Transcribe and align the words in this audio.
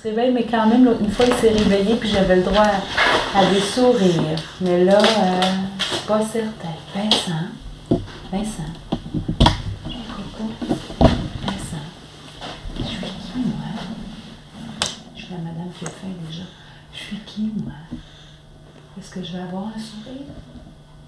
Se 0.00 0.08
réveille, 0.08 0.30
mais 0.32 0.44
quand 0.46 0.66
même, 0.66 0.84
l'autre- 0.84 1.04
fois, 1.10 1.26
il 1.26 1.34
s'est 1.34 1.50
réveillé, 1.52 1.96
puis 1.96 2.08
j'avais 2.08 2.36
le 2.36 2.42
droit 2.42 2.66
à, 3.34 3.46
des 3.46 3.60
sourires. 3.60 4.38
Mais 4.60 4.84
là, 4.84 4.98
euh, 4.98 5.40
je 5.78 5.84
suis 5.84 6.06
pas 6.06 6.20
certaine. 6.24 6.52
Vincent, 6.94 8.00
Vincent, 8.30 8.72
coucou, 9.84 10.50
Vincent, 11.00 11.86
je 12.78 12.84
suis 12.84 12.98
qui, 13.00 13.38
moi? 13.38 13.68
Je 15.16 15.20
suis 15.22 15.32
la 15.32 15.38
madame 15.38 15.70
qui 15.78 15.84
déjà. 15.84 16.42
Je 16.92 16.98
suis 16.98 17.18
qui, 17.26 17.52
moi? 17.64 17.72
Est-ce 18.98 19.10
que 19.10 19.22
je 19.24 19.32
vais 19.32 19.42
avoir 19.42 19.68
un 19.68 19.78
sourire? 19.78 20.26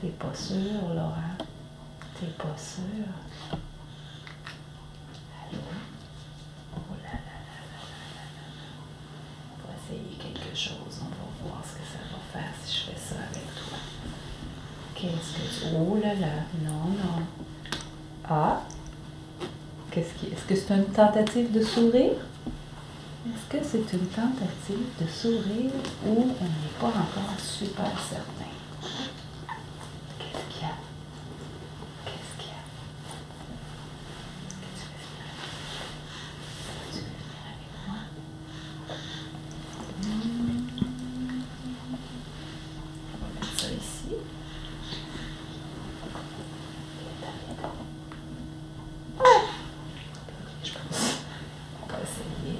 T'es 0.00 0.08
pas 0.08 0.32
sûre, 0.34 0.88
Laura? 0.94 1.14
T'es 2.20 2.26
pas 2.26 2.54
sûre? 2.56 3.12
Allô? 5.50 5.60
Oh 6.76 6.94
là 7.02 7.12
là 7.12 7.38
là 7.48 7.58
là 7.72 7.80
là 7.80 8.14
là 8.14 8.24
là. 8.36 8.74
On 9.56 9.68
va 9.68 9.74
essayer 9.78 10.16
quelque 10.18 10.56
chose. 10.56 11.00
On 11.00 11.04
va 11.08 11.48
voir 11.50 11.62
ce 11.64 11.72
que 11.72 11.86
ça 11.86 12.02
va 12.12 12.20
faire 12.40 12.52
si 12.64 12.76
je 12.76 12.90
fais 12.90 12.98
ça 12.98 13.14
avec 13.30 13.46
toi. 13.54 13.78
Qu'est-ce 15.00 15.62
que... 15.62 15.76
Oh 15.76 15.96
là 16.02 16.14
là. 16.14 16.34
Non, 16.64 16.90
non. 16.90 17.22
Ah. 18.28 18.62
Qu'est-ce 19.90 20.14
qui... 20.14 20.26
Est-ce 20.32 20.44
que 20.44 20.56
c'est 20.56 20.74
une 20.74 20.86
tentative 20.86 21.52
de 21.52 21.62
sourire? 21.62 22.16
Est-ce 23.26 23.46
que 23.58 23.64
c'est 23.64 23.92
une 23.96 24.06
tentative 24.06 24.86
de 25.00 25.06
sourire 25.06 25.70
ou 26.06 26.10
on 26.40 26.44
n'est 26.44 26.78
pas 26.80 26.86
encore 26.88 27.38
super 27.38 27.92
certain? 27.98 28.52
Qu'est-ce 30.18 30.46
qu'il 30.52 30.62
y 30.62 30.64
a? 30.64 30.74
Qu'est-ce 32.04 32.32
qu'il 32.38 32.48
y 32.48 32.54
a? 32.54 32.62
Est-ce 34.48 34.58
que 34.60 34.68
tu 34.78 34.86
veux 34.90 34.98
venir 35.04 35.22
avec- 35.28 35.70
tu 36.90 36.98
veux 36.98 37.14
venir 37.22 37.42
avec 37.46 37.70
moi? 37.86 38.00
Hmm. 40.02 40.66
On 43.12 43.16
va 43.20 43.28
mettre 43.34 43.52
ça 43.60 43.68
ici. 43.68 44.12
Je 50.64 50.70
pense. 50.72 51.02
On 51.82 51.86
va 51.86 51.98
essayer. 52.02 52.58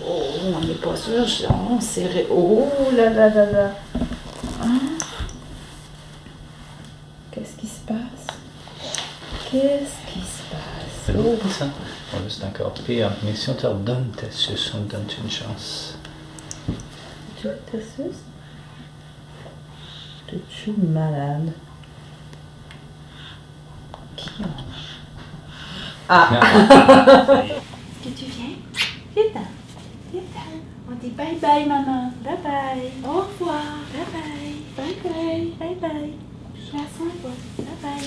Oh, 0.00 0.54
on 0.56 0.57
n'est 0.68 0.74
pas 0.76 0.96
sûr. 0.96 1.26
je- 1.26 1.46
On 1.70 1.80
serré. 1.80 2.26
Oh 2.30 2.68
là 2.96 3.10
là 3.10 3.28
là 3.28 3.50
là. 3.52 3.70
Hein? 4.62 4.78
Qu'est-ce 7.30 7.56
qui 7.56 7.66
se 7.66 7.80
passe? 7.80 8.26
Qu'est-ce 9.50 10.12
qui 10.12 10.20
se 10.20 10.42
passe? 10.50 11.06
C'est 11.06 11.14
Oh. 11.16 11.38
ça. 11.50 11.66
Bon, 11.66 12.18
c'est 12.28 12.44
encore 12.44 12.72
pire. 12.72 13.10
Mais 13.22 13.34
si 13.34 13.48
on 13.50 13.54
te 13.54 13.66
redonne 13.66 14.10
ta 14.16 14.30
suce, 14.30 14.72
on 14.74 14.84
te 14.84 14.92
donne 14.92 15.06
une 15.24 15.30
chance. 15.30 15.96
Tu 17.40 17.46
veux 17.46 17.58
ta 17.70 17.78
suce? 17.78 18.22
T'es-tu 20.26 20.72
malade? 20.72 21.52
Qui 24.16 24.30
on 24.40 24.44
Ah! 26.10 26.28
Est-ce 26.32 28.08
que 28.08 28.14
tu 28.18 28.24
viens 28.26 28.56
Viens-t'en. 29.14 29.40
Viens-t'en. 30.12 30.90
On 30.90 30.94
dit 30.96 31.10
bye 31.48 31.64
bye, 31.64 31.66
maman. 31.66 32.12
Bye 32.22 32.36
bye. 32.44 32.92
Au 33.04 33.20
revoir. 33.20 33.80
Bye 33.92 34.04
bye. 34.12 34.54
Bye 34.76 34.96
bye. 35.02 35.52
Bye 35.58 35.74
bye. 35.80 36.12
La 36.72 36.84
s'en 36.94 37.08
va. 37.22 37.32
Bye 37.56 37.76
bye. 37.82 38.04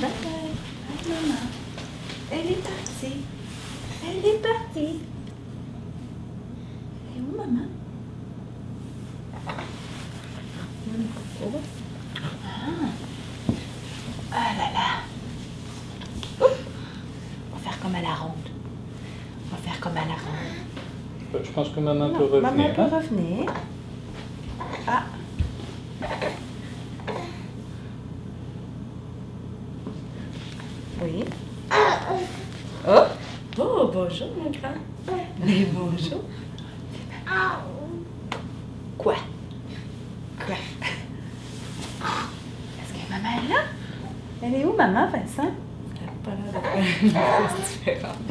Bye 0.00 0.10
bye. 0.22 0.52
Bye, 0.86 1.04
maman. 1.08 1.44
Elle 2.30 2.50
est 2.52 2.62
partie. 2.62 3.24
Elle 4.06 4.26
est 4.26 4.42
partie. 4.42 5.00
Elle 7.08 7.16
est 7.16 7.20
où, 7.20 7.36
maman? 7.36 7.68
Ah. 12.44 12.88
Ah 14.32 14.50
là 14.58 14.72
là. 14.74 14.88
On 16.40 17.56
va 17.56 17.58
faire 17.62 17.80
comme 17.80 17.94
à 17.94 18.02
la 18.02 18.14
ronde. 18.14 18.48
On 19.46 19.56
va 19.56 19.62
faire 19.62 19.80
comme 19.80 19.96
à 19.96 20.04
la 20.04 20.14
ronde. 20.14 20.73
Je 21.42 21.50
pense 21.50 21.68
que 21.70 21.80
maman 21.80 22.08
Non, 22.08 22.16
peut 22.16 22.24
revenir. 22.24 22.42
Maman 22.42 22.68
peut 22.74 22.82
hein. 22.82 22.88
revenir. 22.92 23.46
Ah. 24.86 25.02
Oui. 31.02 31.24
Oh. 32.86 33.06
Oh, 33.58 33.90
bonjour, 33.92 34.28
mon 34.36 34.50
grand. 34.50 34.74
Mais 35.44 35.64
bonjour. 35.72 36.20
Quoi? 38.98 39.14
Quoi? 40.46 40.54
Est-ce 42.78 42.92
que 42.92 42.98
maman 43.10 43.30
est 43.38 43.48
là? 43.48 43.62
Elle 44.42 44.54
est 44.54 44.64
où, 44.64 44.72
maman, 44.72 45.08
Vincent? 45.08 45.50
Elle 46.00 46.08
a 46.08 46.12
pas 46.24 46.34
l'air 46.36 46.52
de 46.52 46.58
faire 47.10 47.50
une 47.50 47.64
différence. 47.64 48.22